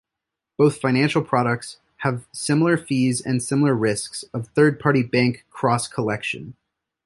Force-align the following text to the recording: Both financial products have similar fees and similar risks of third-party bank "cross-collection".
Both 0.57 0.81
financial 0.81 1.21
products 1.21 1.77
have 1.97 2.25
similar 2.33 2.75
fees 2.75 3.21
and 3.21 3.39
similar 3.43 3.75
risks 3.75 4.23
of 4.33 4.47
third-party 4.55 5.03
bank 5.03 5.45
"cross-collection". 5.51 6.55